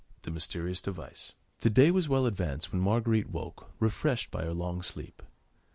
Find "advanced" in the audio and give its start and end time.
2.25-2.71